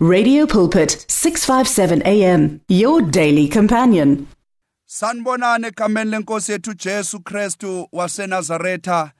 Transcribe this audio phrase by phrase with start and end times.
[0.00, 4.28] Radio Pulpit 657 AM your daily companion.
[4.86, 9.12] Sanibonane egameni lenkosi yethu Jesu Kristu waseNazaretha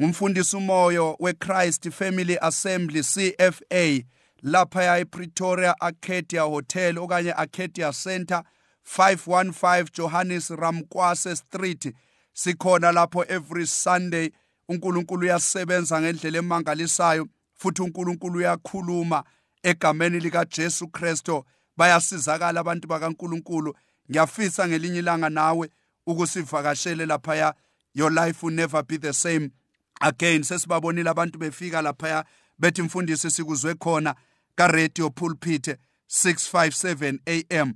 [0.00, 4.02] ngumfundisi umoyo weChrist Family Assembly CFA
[4.42, 8.42] lapha ePretoria Arcadia Hotel okanye Arcadia Center
[8.98, 11.94] 515 Johannes Ramkwase Street
[12.32, 14.30] sikhona lapho every Sunday
[14.68, 19.24] uNkulunkulu uyasebenza ngendlela emangalisayo futhi uNkulunkulu uyakhuluma
[19.62, 21.44] egameni lika Jesu Kristo
[21.76, 23.76] bayasizakala abantu bakaNkulunkulu.
[24.10, 25.70] Ngiyafisa ngelinye ilanga nawe
[26.06, 27.54] ukusivakashele lapha
[27.94, 29.50] your life will never be the same
[30.00, 30.42] again.
[30.42, 32.24] Sesibabonile abantu befika lapha
[32.58, 34.14] bethi mfundisi sikuzwe khona
[34.54, 35.76] ka radio pulpit
[36.08, 37.74] 657 am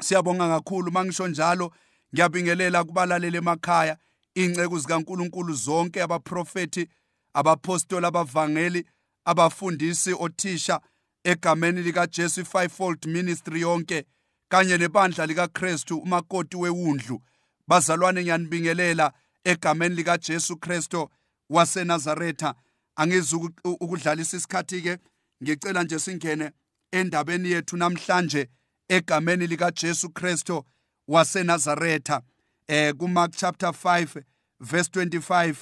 [0.00, 0.90] siyabonga kakhulu.
[0.90, 1.72] Mangisho njalo
[2.14, 3.96] ngiyabingelela kubalaleli emakhaya
[4.34, 6.88] ingceku zikaNkuluNkulu zonke abaprofeti
[7.34, 8.86] abapostoli abavangeli
[9.24, 10.80] abafundisi othisha
[11.28, 14.04] egameni likaJesu fivefold ministry yonke
[14.48, 17.22] kanye nebandla likaKristu umakoti wewundlu
[17.66, 19.12] bazalwane ngiyanibingelela
[19.44, 21.10] egameni likaJesu Kristo
[21.50, 22.54] waseNazaretha.
[22.96, 24.98] Angizi ukudlalisa isikhathi ke
[25.42, 26.50] ngicela nje singene
[26.92, 28.48] endabeni yethu namhlanje
[28.88, 30.64] egameni likaJesu Kristo
[31.08, 32.22] waseNazaretha
[32.68, 34.22] eh kuMark chapter 5
[34.60, 35.54] verse 25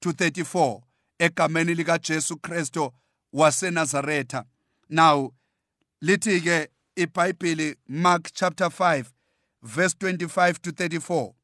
[0.00, 0.80] to 34
[1.18, 2.92] egameni likaJesu Kristo
[3.32, 4.44] waseNazaretha.
[4.88, 5.32] Now
[6.02, 9.12] lithi ke iBhayibheli Mark chapter 5
[9.62, 11.34] verse 25 to 34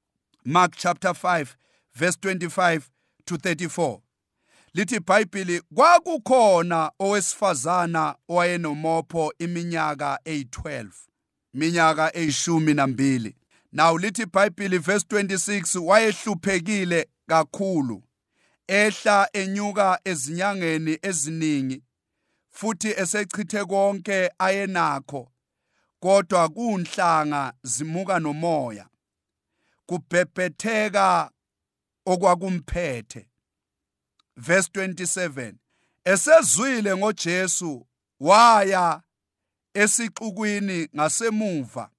[0.45, 1.57] Mark chapter 5
[1.95, 2.91] verse 25
[3.25, 4.01] to 34
[4.75, 10.89] lithi iBhayibheli kwakukhona owesifazana owayenomopho iminyaka eyi12
[11.55, 13.37] minyaka eyishumi nambili.
[13.73, 18.03] Now lithi iBhayibheli verse 26 wayehluphekile kakhulu
[18.69, 21.83] ehla enyuka ezinyangeni eziningi
[22.51, 25.33] futhi esechithe konke ayenakho
[26.01, 28.89] kodwa kunhlanga zimuka nomoya
[29.87, 31.31] kubhebhetheka
[32.07, 33.29] okwakumphethe.
[34.37, 35.55] Verse 27
[36.05, 37.87] esezwile ngoJesu
[38.21, 39.03] waya
[39.75, 41.91] esixukwini ngasemuva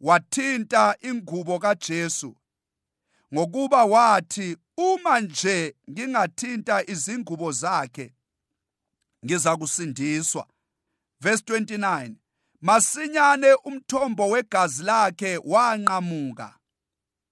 [0.00, 2.36] wathinta ingubo kaJesu
[3.34, 8.14] ngokuba wathi uma nje ngingathinta izingubo zakhe
[9.24, 10.46] ngiza kusindiswa
[11.20, 12.14] verse 29
[12.60, 16.58] masinyane umthombo wegazi lakhe wanqamuka.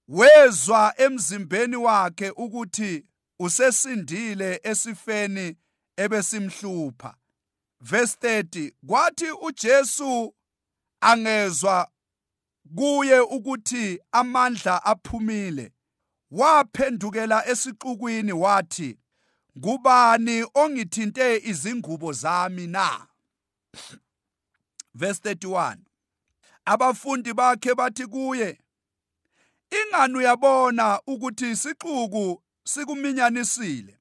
[0.09, 3.07] Wezwa emzimbeni wakhe ukuthi
[3.39, 5.57] usesindile esifeni
[5.97, 7.15] ebesimhlupha.
[7.81, 10.35] Verse 30 kwathi uJesu
[11.01, 11.91] angezwa
[12.77, 15.73] kuye ukuthi amandla aphumile
[16.31, 18.99] waphendukela esixukwini wathi
[19.59, 23.07] ngubani ongithinte izingubo zami na?
[24.95, 25.77] Verse 31
[26.65, 28.59] abafundi bakhe bathi kuye
[29.71, 33.99] ingani uyabona ukuthi isixuku sikuminyanisile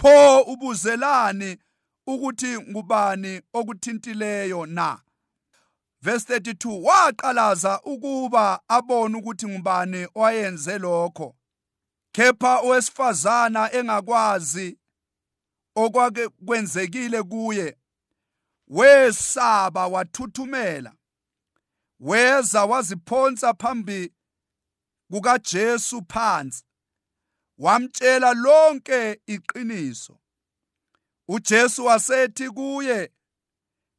[0.00, 1.58] pho ubuzelani
[2.06, 5.00] ukuthi ngubani okuthintileyo na?
[6.02, 11.37] Verse 32 waqalaza ukuba abone ukuthi ngubani owayenze lokho.
[12.18, 14.78] Kepha owesifazana engakwazi
[15.74, 17.78] okwake kwenzekile kuye
[18.68, 20.94] wesaba wathuthumela
[22.00, 24.12] weza waziphonsa phambi
[25.10, 26.64] kukaJesu phansi
[27.58, 30.18] wamtshela lonke iqiniso.
[31.28, 33.12] uJesu wasethi kuye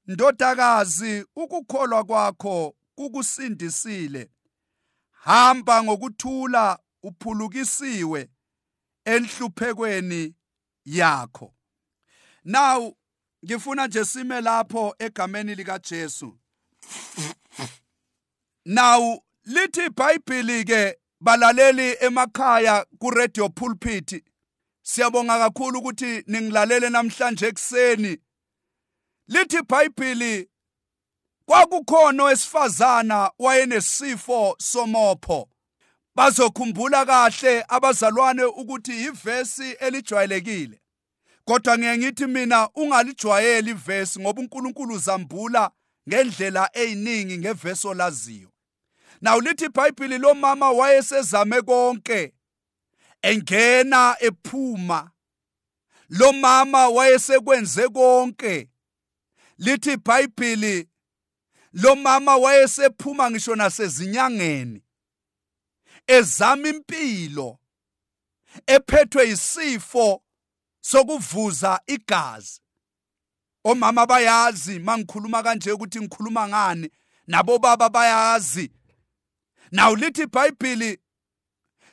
[0.06, 4.32] ndodakazi ukukholwa kwakho kukusindisile.
[5.12, 8.30] Hamba ngokuthula uphulukisiwe
[9.06, 10.36] enhluphekweni
[10.86, 11.54] yakho.
[12.44, 12.98] Now
[13.46, 16.40] ngifuna nje sime lapho egameni lika Jesu.
[18.66, 24.24] Now lithi iBhayibheli ke balaleli emakhaya ku radio pulpit
[24.82, 28.18] siyabonga kakhulu ukuthi ningilalele namhlanje ekseni
[29.28, 30.50] lithi iBhayibheli
[31.46, 35.50] kwakukhona owesifazana wayenesifo somopho.
[36.16, 40.82] Bazokhumbula kahle abazalwane ukuthi ivesi elijwayelekile.
[41.46, 45.72] Kodwa ngeke ngithi mina ungalijwayeli ivesi ngoba uNkulunkulu uzambula
[46.10, 48.50] ngendlela eziningi ngevesi olaziyo.
[49.22, 52.34] Now lithi iBhayibheli lo mama wayesezame konke
[53.22, 55.12] engena ephuma.
[56.10, 58.70] Lo mama wayesekwenze konke
[59.58, 60.88] lithi iBhayibheli
[61.74, 64.82] lo mama wayesephuma ngisho nasezinyangeni.
[66.10, 67.60] Ezama impilo
[68.68, 70.24] ephethwe isifo
[70.82, 72.62] sokuvuza igazi.
[73.64, 76.90] Omama bayazi mangikhuluma kanje ukuthi ngikhuluma ngani?
[77.28, 78.72] Nabo baba bayazi.
[79.72, 81.00] Nawu lithi iBhayibheli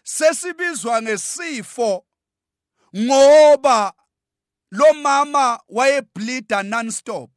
[0.02, 2.06] sesibizwa ngesifo
[2.96, 3.92] ngoba
[4.70, 7.30] lo mama wayebleeda nonstop.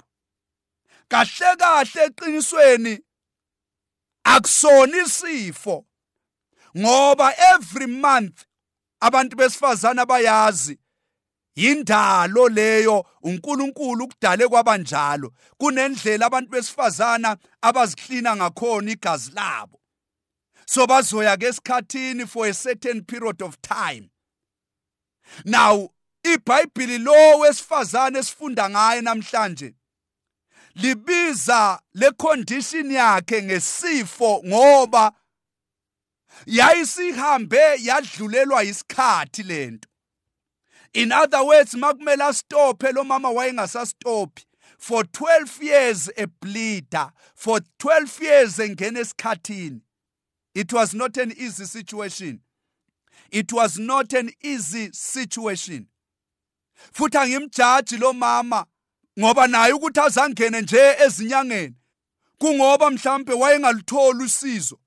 [1.08, 3.00] Kahle kahle eqinisweni
[4.24, 5.89] akusona isifo.
[6.78, 8.46] Ngoba every month
[9.00, 10.80] abantu besifazana bayazi
[11.56, 19.80] yindalo leyo uNkulunkulu ukudale kwabanjalo kunendlela abantu besifazana abaziklina ngakhona igazi labo.
[20.66, 24.10] So bazoya ke esikhathini for a certain period of time.
[25.46, 25.90] Now
[26.24, 29.74] iBhayibheli lo wesifazane esifunda ngaye namhlanje
[30.76, 35.12] libiza le condition yakhe ngesifo ngoba
[36.46, 39.90] yayisihambe yadlulelwa isikhathi lento.
[40.94, 44.46] In other words makumele astophe lo mama wayengasastophi
[44.78, 49.82] for 12 years ebleeder for 12 years engena esikhathini
[50.56, 52.42] it was not an easy situation.
[53.32, 55.88] It was not an easy situation.
[56.94, 58.66] Futhi angimjaji lo mama
[59.20, 61.76] ngoba naye ukuthi azangene nje ezinyangeni
[62.38, 64.80] kungoba mhlambe wayengalutholi usizo.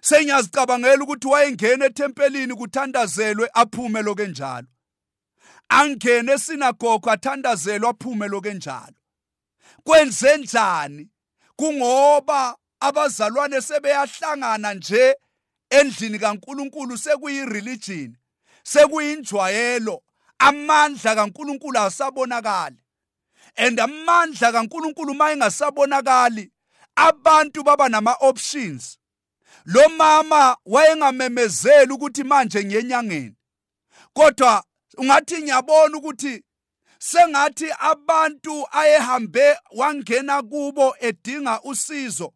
[0.00, 4.68] Sengiyazicabangela ukuthi wayengena ethempelini kuthandazelwe aphume loke njalo
[5.68, 9.00] angene esinagogo athandazelwe aphume loke njalo
[9.84, 11.08] kwenze njani?
[11.56, 15.16] Kungoba abazalwane sebeyahlangana nje
[15.70, 18.16] endlini kaNkuluNkulu sekuyi-religion
[18.62, 20.02] sekuyinjwayelo.
[20.38, 22.76] Amandla kaNkuluNkulu asabonakali.
[23.56, 26.50] And amandla kaNkuluNkulu mayengasabonakali
[26.96, 28.99] abantu baba nama options
[29.64, 33.34] lo mama wayengamemezeli ukuthi manje ngiyenyangeni
[34.12, 34.64] kodwa
[34.98, 36.44] ungathi ngiyabona ukuthi
[36.98, 42.32] sengathi abantu ayehambe wangena kubo edinga usizo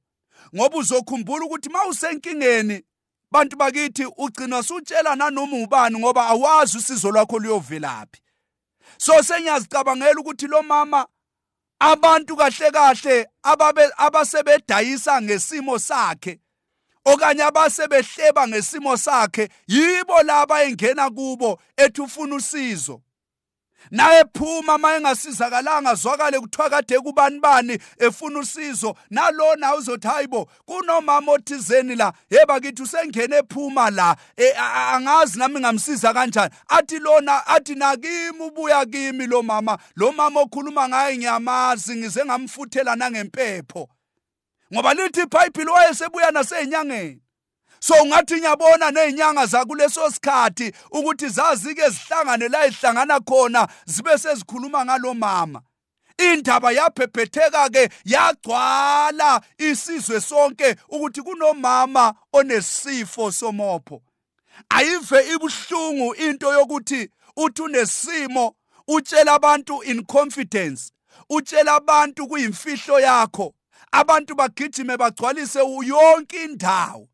[0.56, 2.84] ngoba uzokhumbula ukuthi mawusenkingeni
[3.30, 8.20] bantu bakithi ugcina usutshela nanoma ubani ngoba awazi usizo lwakho luyovelaphi
[8.98, 11.06] so sengiyazicabangela ukuthi lo mama
[11.78, 16.40] abantu kahle kahle ababe abasebedayisa ngesimo sakhe
[17.04, 23.00] okanye abasebehleba ngesimo sakhe yibo laba engena kubo ethi ufuna usizo.
[23.90, 28.96] Naye phuma mayengasizakalanga zwakale kuthiwa kade kubani bani efuna usizo.
[29.10, 32.12] Nalona uzothi hayibo kunomama othizeni la.
[32.30, 34.52] Yeba kithi usengene ephuma la e,
[34.92, 36.54] angazi nami ngamsiza kanjani.
[36.68, 42.96] Athi lona athi nakimi ubuya kimi lo mama lo mama okhuluma ngaye ngiyamazi ngize ngamfuthela
[42.96, 43.88] nangempepho.
[44.72, 47.20] Ngoba lithi iBhayibheli wayesebuya nasenyangeni
[47.80, 54.84] so ungathi ngiyabona nezinyanga zakuleso sikhathi ukuthi zazi ke zihlangane la ihlangana khona zibe sezikhuluma
[54.84, 55.62] ngalomama
[56.18, 64.02] indaba yaphephetheka ke yagcwala isizwe sonke ukuthi kunomama onesifo somopho.
[64.68, 68.54] Ayive ibuhlungu into yokuthi uthi unesimo
[68.88, 70.92] utshela abantu in confidence
[71.30, 73.54] utshela abantu kuyimfihlo yakho.
[73.94, 77.08] Abantu bagijime bagcwalise yonke indawo.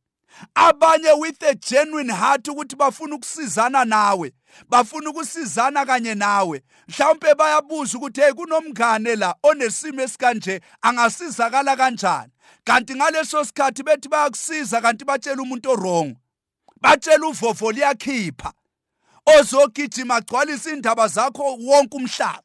[0.54, 4.32] Abanye with a genuine heart ukuthi bafuna ukusizana nawe
[4.68, 6.62] bafuna ukusizana kanye nawe.
[6.88, 10.60] Mhlawumbe bayabuza ukuthi hey kunomngane la onesimo esikanje?
[10.82, 12.32] Angasizakala kanjani?
[12.64, 16.16] Kanti ngaleso sikhathi bethi bayakusiza kanti batshela umuntu orong
[16.80, 18.52] batshela uvovo liyakhipha.
[19.26, 22.42] Ozogijima agcwalisa indaba zakho wonke umhlaba.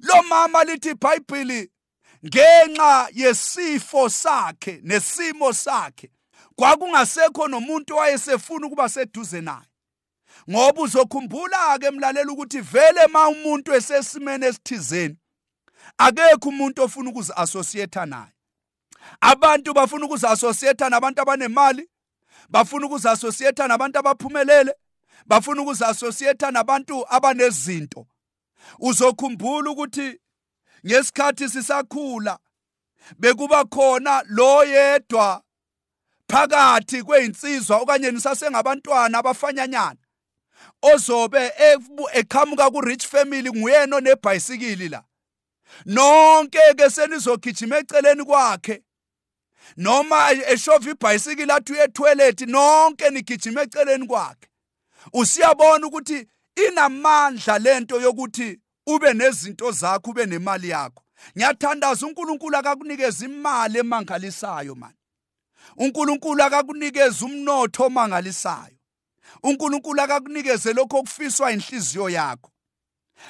[0.00, 1.71] Lo mama lithi iBhayibheli
[2.26, 6.10] ngenxa yesifo sakhe nesimo sakhe
[6.56, 9.66] kwakungasekho nomuntu wayesefuna ukuba seduze naye.
[10.50, 15.16] Ngoba uzokhumbula ke emlalela ukuthi vele ma umuntu esesimene esithizeni
[15.98, 18.32] akekho umuntu ofuna ukuzi associate naye.
[19.20, 21.88] Abantu bafuna ukuzi associate nabantu abanemali
[22.48, 24.74] bafuna ukuzi associate nabantu abaphumelele
[25.26, 28.06] bafuna ukuzi associate nabantu abanezinto.
[28.78, 30.18] Uzokhumbula ukuthi
[30.86, 32.38] ngesikhathi sisakhula
[33.18, 35.42] bekuba khona lo yedwa
[36.28, 40.02] phakathi kwezinsizwa okanye nisasengabantwana abafanyanyana
[40.82, 41.52] ozobe
[42.12, 45.04] eqhamuka ku rich family nguyena onebhayisikili la.
[45.86, 48.82] Nonke ke senizogijima eceleni kwakhe
[49.76, 54.48] noma eshova ibhayisikili athi uye toilet nonke nigijima eceleni kwakhe.
[55.12, 56.28] Usiyabona ukuthi
[56.68, 61.02] inamandla lento yokuthi ube nezinto zakho ube nemali yakho.
[61.36, 64.96] Ngiyathandaza uNkulunkulu akakunikeza imali emangalisayo mani
[65.76, 68.76] uNkulunkulu akakunikeza umnotho omangalisayo.
[69.42, 72.50] uNkulunkulu akakunikeze lokho okufiswa inhliziyo yakho.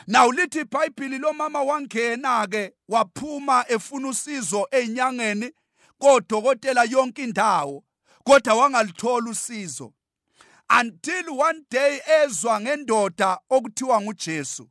[0.06, 5.52] Now lithi iBhayibheli lo mama wangena ke waphuma efuna usizo einyangeni
[5.98, 7.84] kodokotela yonke indawo
[8.24, 9.92] kodwa wangalithola usizo.
[10.80, 14.68] Until one day ezwa ngendoda okuthiwa nguJesu.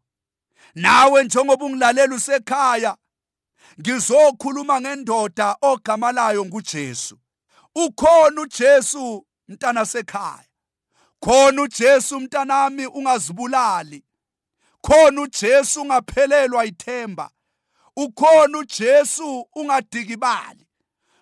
[0.76, 2.98] Nawe njengoba ungilalela usekhaya
[3.80, 7.18] ngizokhuluma ngendoda ogama layo nguJesu.
[7.76, 10.46] Ukhona uJesu mntana sekhaya.
[11.20, 14.04] Khona uJesu mntanami ungazibulali.
[14.82, 17.32] Khona uJesu ungaphelelwa ithemba.
[17.96, 20.68] Ukhona uJesu ungadikibali.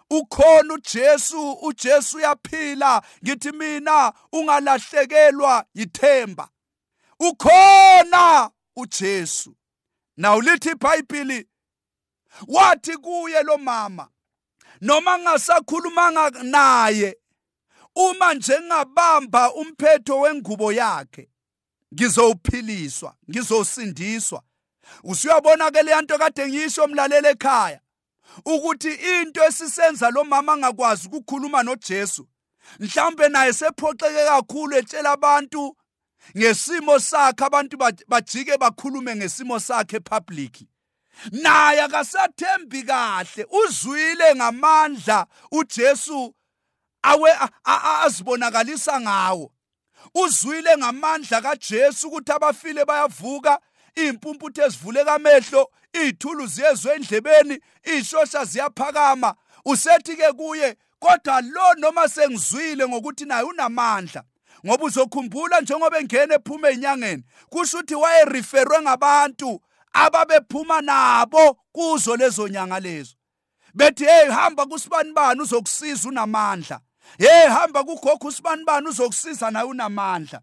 [0.10, 3.02] Ukhona uJesu uJesu uyaphila.
[3.24, 6.50] Ngithi mina ungalahlekelwa yithemba.
[7.20, 8.50] Ukhona!
[8.76, 9.56] uJesu.
[10.18, 11.48] Nawu lithi iBhayibheli
[12.48, 14.10] wathi kuye lo mama
[14.82, 17.18] noma ngasakhulumanga naye
[17.96, 21.30] uma nje ngabamba umphetho wengubo yakhe
[21.94, 24.44] ngizowuphiliswa ngizosindiswa.
[25.04, 27.82] Usuyabona ke le nto kade ngisho mlalela ekhaya
[28.46, 32.28] ukuthi into esisenza lo mama angakwazi ukukhuluma noJesu
[32.80, 35.78] mhlambe naye sephoxeke kakhulu etshela abantu
[36.38, 40.68] ngesimo sakhe abantu bajike bakhulume ngesimo sakhe public.
[41.32, 46.36] Naye akasathembi kahle uzwile ngamandla uJesu
[47.02, 47.32] awe
[48.04, 49.52] azibonakalisa ngawo.
[50.14, 53.60] Uzwile ngamandla kaJesu ukuthi abafile bayavuka
[53.96, 59.36] impumputhe ezivuleka amehlo izithulu ziyezwe endlebeni izishosha ziyaphakama.
[59.66, 64.24] Usethi ke kuye kodwa lo noma sengizwile ngokuthi naye unamandla.
[64.66, 69.62] Ngoba uzokhumbula njengoba engena ephuma enyangeni kusho ukuthi wayereferwe ngabantu
[69.94, 73.16] ababephuma nabo kuzo lezo nyanga lezo.
[73.74, 76.80] Bethi hey hamba kusibani bani uzokusiza unamandla?
[77.18, 80.42] Hey hamba kugogo usibani bani uzokusiza naye unamandla?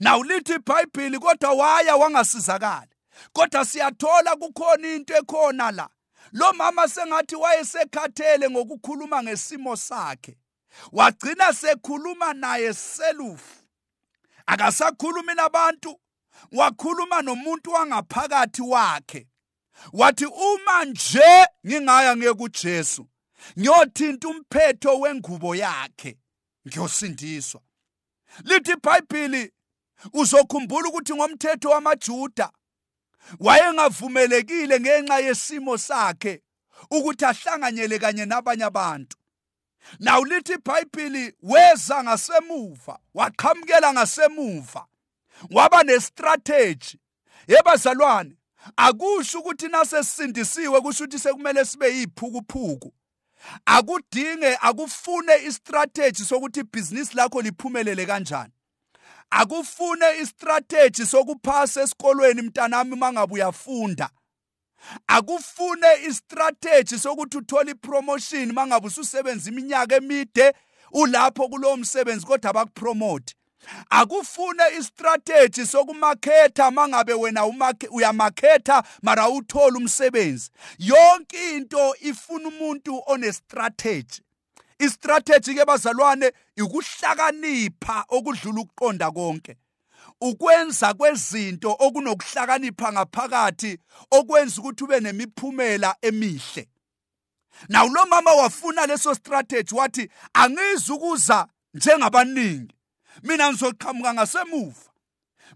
[0.00, 2.90] Nawulithi iBhayibheli kodwa waya wangasizakali.
[3.32, 5.88] Kodwa siyathola kukhona into ekhona la.
[6.32, 10.36] Lo mama sengathi wayesekhathele ngokukhuluma ngesimo sakhe.
[10.92, 13.62] Wagcina sekhuluma naye selufu.
[14.46, 16.00] Akasakhulumi nabantu
[16.52, 19.28] wakhuluma nomuntu wangaphakathi wakhe.
[19.92, 23.06] Wathi uma nje ngingaya ngiye kuJesu
[23.58, 26.18] ngiyothinta umphetho wengubo yakhe
[26.68, 27.60] ngiyosindiswa.
[28.44, 29.52] Lithi iBhayibheli
[30.12, 32.52] uzokhumbula ukuthi ngomthetho wamaJuda
[33.40, 36.42] wayengavumelekile ngenxa yesimo sakhe
[36.90, 39.16] ukuthi ahlanganyele kanye nabanye abantu.
[39.98, 44.86] Nawu lithi iBhayibheli weza ngasemuva waqhamukela ngasemuva
[45.50, 46.98] waba nestrategy.
[47.48, 48.36] Yebazalwane
[48.76, 52.92] akusho ukuthi nasesindisiwe kusho ukuthi sekumele sibe yiphukuphuku
[53.66, 58.52] akudinge akufune istrategy sokuthi ibhizinisi lakho liphumelele kanjani.
[59.30, 64.10] Akufune istrategy sokuphasa esikolweni mntanami mangabe uyafunda.
[65.06, 70.52] Akufune istrategy sokuthi uthole ipromotion mangabe ususebenza iminyaka emide
[70.92, 73.34] ulapho kulowo msebenzi kodwa bakupromote.
[73.90, 77.46] Akufune istrategy sokumakhetha mangabe wena
[77.90, 80.50] uyamakhetha mara uthola umsebenzi.
[80.78, 84.22] Yonke into ifuna umuntu onestrategy.
[84.78, 86.32] Istrategy ke bazalwane
[86.62, 89.56] ukuhlakanipha okudlula ukuqonda konke.
[90.20, 93.78] Ukwenza kwezinto okunokuhlakanipha ngaphakathi
[94.10, 96.68] okwenza ukuthi ube nemiphumela emihle.
[97.68, 102.74] Now lo mama wafuna leso strategy wathi angizukuza njengabaningi.
[103.22, 104.90] Mina ngizoqhamuka ngasemuva.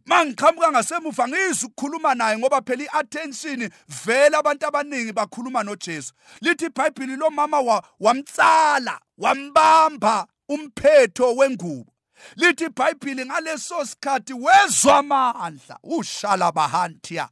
[0.07, 3.71] Mangiqhamuka ngasemuva ngizukukhuluma naye ngoba phela iattention
[4.05, 6.13] vele abantu abaningi bakhuluma noJesu.
[6.41, 11.92] Lithi iBhayibheli lo mama wamtsala wambamba umphetho wengubo.
[12.37, 15.79] Lithi iBhayibheli ngaleso sikhathi wezwa amandla.
[15.83, 17.29] Ushala bahantia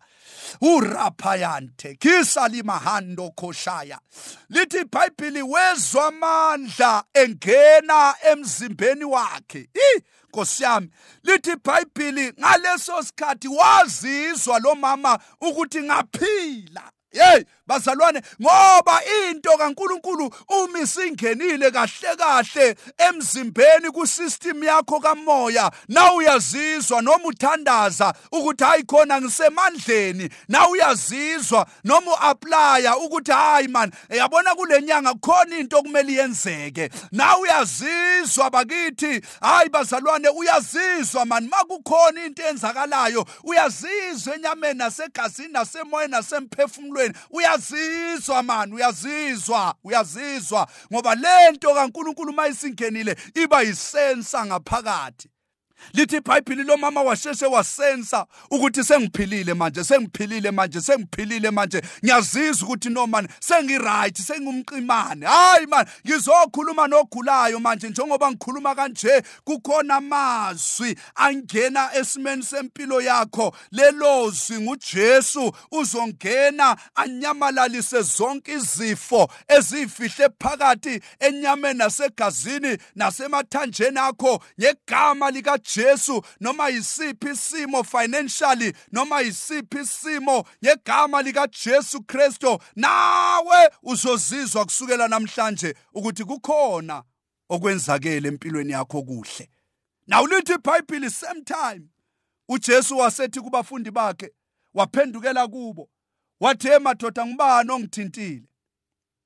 [0.61, 3.99] uraphayante kisalimahando khoshaya.
[4.49, 9.68] Lithi iBhayibheli wezwa amandla engena emzimbeni wakhe.
[10.28, 10.90] Nkosi yami.
[11.23, 16.82] Lithi iBhayibheli ngaleso sikhathi wazizwa lo mama ukuthi ngaphila.
[17.12, 25.70] Hey bazalwane ngoba into kaNkuluNkulu uma isingenile kahle kahle emzimbeni kusystem yakho kamoya.
[25.88, 30.28] Na uyazizwa noma uthandaza ukuthi hayi khona ngisemandleni.
[30.48, 36.90] Na uyazizwa noma uapply ukuthi hayi man yabona kulenyanga khona into okumele yenzeke.
[37.12, 47.14] Na uyazizwa bakithi hayi bazalwane uyazizwa man makukhona into enzakalayo uyazizwa enyameni nasegazini nasemoyeni nasemphefumulweni
[47.30, 55.29] uyazizwa uyazizwa man uyazizwa uyazizwa ngoba lento kaNkuluNkulu mayisingenile iba yisensa ngaphakathi.
[55.92, 61.82] Lithi iBhayibheli lo mama washeshe wasensa ukuthi sengiphilile manje sengiphilile manje sengiphilile manje.
[62.04, 65.26] Ngiyazizwa ukuthi no man sengiright sengumqimane.
[65.26, 73.54] Hayi man ngizokhuluma nogulayo manje njengoba ngikhuluma kanje kukhona amazwi angena esimeni sempilo yakho.
[73.72, 86.22] Lelozwi nguJesu uzongena anyamalalise zonke izifo ezifihle phakathi enyameni nasegazini nasemathanjeni akho ngegama lika Jesu
[86.40, 95.74] noma yisiphi isimo financially noma yisiphi isimo ngegama lika Jesu Kristo nawe uzozizwa kusukela namhlanje
[95.94, 97.02] ukuthi kukhona
[97.48, 99.50] okwenzakele empilweni yakho kuhle.
[100.06, 101.88] Now lithi iBhayibheli same time
[102.48, 104.32] uJesu wasethi kubafundi bakhe
[104.74, 105.90] waphendukela kubo
[106.40, 108.42] wathi emadoda ngubani ongithintile?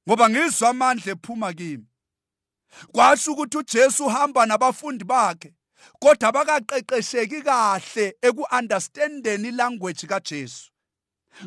[0.09, 1.87] Ngoba ngizwa amandla ephuma kimi.
[2.93, 5.55] Kwasho ukuthi uJesu uhamba nabafundi bakhe
[5.99, 10.71] kodwa bakaqeqesheki kahle ekuunderstandeni ilanguage kaJesu.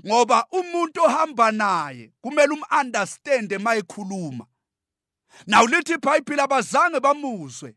[0.06, 4.46] Ngoba umuntu ohamba naye kumele umunderstand mayikhuluma
[5.46, 7.76] Now lithi iBhayibheli abazange bamuzwe.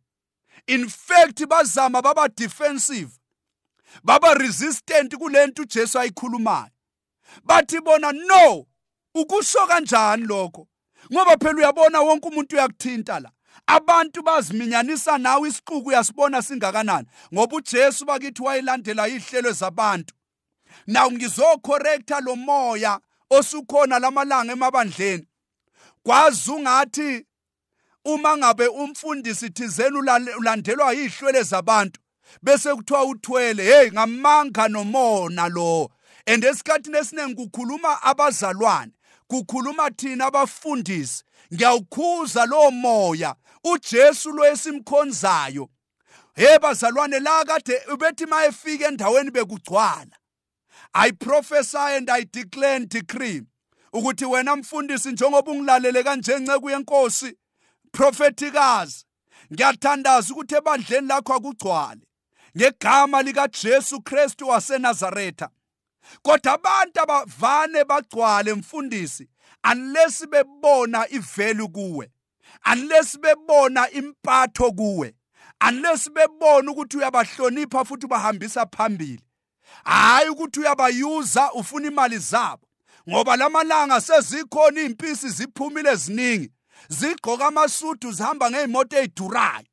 [0.67, 3.11] In fact bazama baba defensive
[4.05, 6.71] baba resistant kulento uJesu ayikhulumayo.
[7.45, 8.67] Bathi bona no
[9.15, 10.69] ukusho kanjani lokho?
[11.13, 13.31] Ngoba phela uyabona wonke umuntu uyakuthinta la.
[13.77, 20.15] Abantu baziminyanisa nawe isixuku uyasibona singakanani ngoba uJesu bakithi wayilandela ihlelo zabantu.
[20.87, 23.01] Naw ngizocorrecta lo moya
[23.31, 25.27] osukhona lamalanga emabandleni.
[26.03, 27.27] Kwazi ungathi
[28.05, 29.99] uma ngabe umfundisi thizeni
[30.39, 32.01] ulandelwa yihlwele zabantu
[32.43, 35.91] bese kuthiwa uthwele hey ngamanga nomona lo.
[36.27, 38.93] And esikhathini esiningi kukhuluma abazalwane
[39.29, 41.25] kukhuluma thina abafundisi.
[41.55, 43.35] Ngiyawukhuza lowo moya
[43.65, 45.69] uJesu lo esimkhonzayo.
[46.35, 50.17] Hey bazalwane la kade ubethi mayefika endaweni bekugcwala
[50.95, 53.43] i prophesy and i declare and decree
[53.93, 57.37] ukuthi wena mfundisi njengoba ungilalele kanje nceke yenkosi
[57.93, 59.05] prophetikazi
[59.53, 62.01] ngiyathandaza ukuthi ebandleni lakho akugcwale
[62.57, 65.49] ngegama lika Jesu Kristu waseNazaretha.
[66.23, 69.29] Kodwa abantu abavane bagcwale mfundisi
[69.73, 72.11] unless bebona ivalue kuwe
[72.73, 75.15] unless bebona impatho kuwe
[75.69, 79.25] unless bebona ukuthi uyabahlonipha futhi ubahambisa phambili.
[79.85, 82.67] Hayi ukuthi uyabayuza ufuna imali zabo
[83.09, 86.51] ngoba lamalanga sezikhona impisi ziphumile eziningi
[86.89, 89.67] zigqoka amasudu zihamba ngezimoto ezidurayo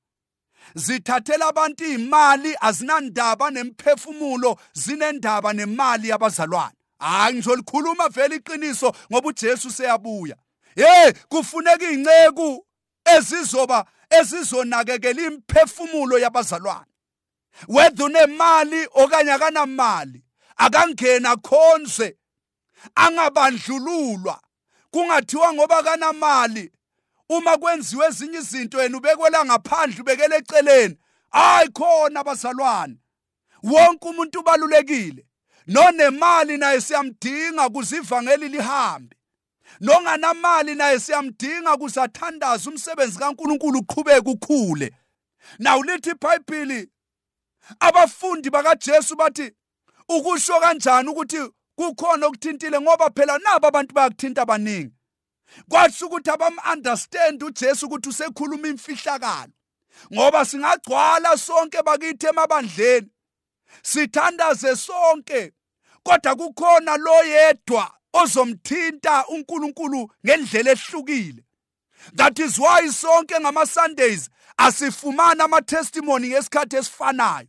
[0.76, 6.76] zithathela abantu imali azinandaba nemphefumulo zinendaba nemali yabazalwane.
[7.00, 10.36] Hayi ngizolikhuluma vele iqiniso ngoba uJesu seyabuya.
[10.76, 12.67] Hey kufuneka inceku
[13.16, 16.92] ezizoba ezizonakekela imphefumulo yabazalwane.
[17.68, 20.24] Whether unemali okanye akanamali
[20.58, 22.18] akangena khonze
[22.96, 24.42] angabandlululwa.
[24.92, 26.72] Kungathiwa ngoba kanamali
[27.30, 30.98] uma kwenziwe ezinye izinto yena ubekwela ngaphandle ubekele eceleni
[31.30, 32.98] hayi khona abazalwane.
[33.64, 35.26] Wonke umuntu ubalulekile
[35.68, 39.17] nonemali naye siyamdinga kuze ivangeli lihambe.
[39.80, 44.94] Nonganamali naye siyamdinga kuze athandaze umsebenzi kaNkuluNkulu uqhubeke ukhule
[45.60, 46.90] nawu lithi iBhayibheli
[47.80, 49.52] abafundi bakaJesu bathi
[50.10, 54.94] ukusho kanjani ukuthi kukhona okuthintile ngoba phela nabo abantu bayakuthinta abaningi
[55.70, 59.54] kwathi ukuthi abam-understand ujesu ukuthi usekhuluma imfihlakalo
[60.14, 63.10] ngoba singagcwala sonke bakithi emabandleni
[63.84, 65.54] sithandaze sonke
[66.04, 71.44] kodwa kukhona lo yedwa ozomthinta uNkulunkulu ngendlela ehlukile.
[72.16, 77.48] That is why sonke ngama Sundays asifumana ama testimony ngesikhathi esifanayo.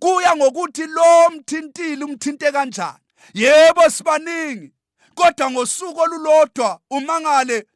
[0.00, 2.98] Kuya ngokuthi lo mthintile umthinte kanjani.
[3.34, 4.72] Yebo sibaningi.
[5.14, 7.66] Kodwa ngosuku olulodwa umangale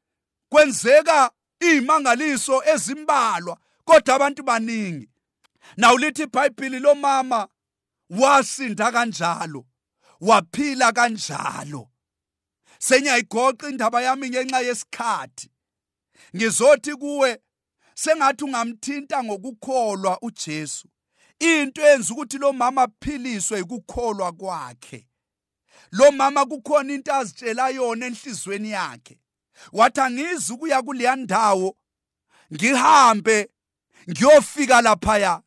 [0.49, 1.31] kwenzeka
[1.61, 5.09] izimangaliso ezimbalwa kodwa abantu baningi.
[5.77, 7.49] Nawulithi iBhayibheli lo mama
[8.11, 9.65] wasinda kanjalo
[10.21, 11.89] waphila kanjalo.
[12.87, 15.51] Sengiyayigoqa indaba yami ngenxa yesikhathi.
[16.37, 17.39] Ngizothi kuwe
[17.95, 20.89] sengathi ungamthinta ngokukholwa uJesu.
[21.39, 25.09] Into enza ukuthi lo mama aphiliswe ukukholwa kwakhe.
[25.93, 29.19] Lo mama kukhona into azitshela yona enhlizweni yakhe.
[29.73, 31.77] Wathi angizi ukuya kuleya ndawo.
[32.55, 33.51] Ngihambe
[34.11, 35.43] ngiyofika laphaya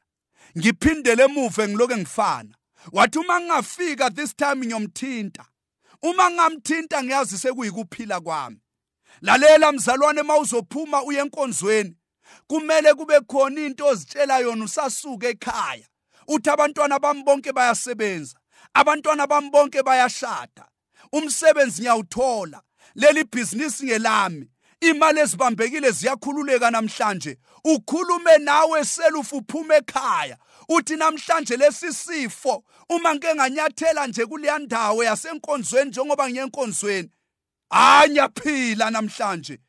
[0.58, 2.56] ngiphindele emuva ngiloke ngifana.
[2.91, 5.45] Wathi uma ngingafika this time ngiyomthinta.
[6.01, 8.58] Uma ngamthinta ngiyazi sekuyikuphila kwami.
[9.21, 11.97] Lalela mzalwane mawuzophuma uye enkonzweni.
[12.47, 15.88] Kumele kube khona into ozitshela yona usasuka ekhaya.
[16.27, 18.38] Uthi abantwana bami bonke bayasebenza
[18.73, 20.67] abantwana bami bonke bayashada.
[21.12, 22.62] Umsebenzi ngiyawuthola.
[22.95, 24.49] Leli bhizinisi ngelami.
[24.81, 27.38] Imali ezibambekile ziyakhululeka namhlanje.
[27.63, 30.38] Ukhulume nawe selufu uphuma ekhaya.
[30.69, 37.10] Uthi namhlanje lesisifo uma ngeke nganyathela nje kuleya ndawo yasenkonzweni njengoba ngiyenkonzweni
[37.69, 39.60] hayi ngiyaphila namhlanje.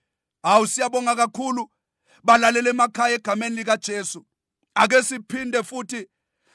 [0.42, 1.70] Awu siyabonga kakhulu.
[2.24, 4.26] Balalele emakhaya egameni likaJesu.
[4.74, 6.08] Ake siphinde futhi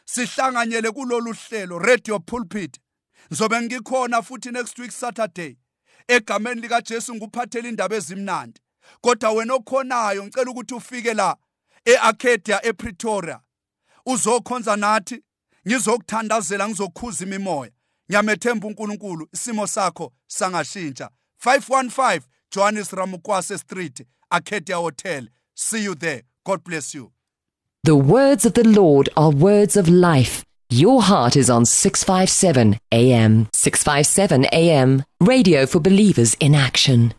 [0.05, 2.79] sihlanganyele kulolu hlelo radio pulpit.
[3.27, 5.57] Ngizobe ngikhona futhi next week saturday
[6.07, 8.61] egameni likaJesu nguphathele indaba ezimnandi.
[9.01, 11.37] Kodwa wena okhonayo ngicela ukuthi ufike la
[11.85, 13.39] eArcadia ePretoria.
[14.05, 15.23] Uzokhonza nathi
[15.67, 17.71] ngizokuthandazela ngizokhuza imimoya
[18.09, 21.09] ngiyamethemba uNkulunkulu isimo sakho sangashintsha.
[21.45, 25.27] 515 Johannes Ramukwase Street Arcadia Hotel.
[25.55, 26.23] See you there.
[26.45, 27.11] God bless you.
[27.83, 30.43] The words of the Lord are words of life.
[30.69, 37.13] Your heart is on 657 AM 657 AM radio for believers in action